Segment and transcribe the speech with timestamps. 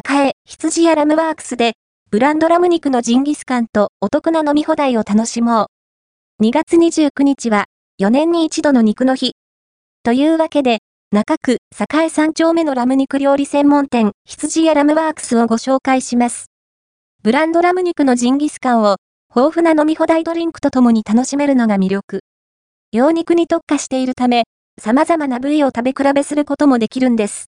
[0.00, 1.74] 栄、羊やラムワークスで、
[2.10, 5.68] ブランドラム肉のジンギスカンとお得な飲み放題を楽しも
[6.40, 6.44] う。
[6.44, 7.66] 2月29日は、
[8.00, 9.34] 4年に一度の肉の日。
[10.02, 10.78] というわけで、
[11.12, 16.46] 中区、栄3丁目のラム肉料理専門店、羊やラムワークスをご紹介します。
[17.22, 18.96] ブランドラム肉のジンギスカンを、
[19.34, 22.20] 豊富な飲み放題ドリンクとともに楽しめるのが魅力。
[22.92, 24.44] 羊肉に特化しているため、
[24.80, 27.42] 様々な部位を食べ比べすることもできるんです。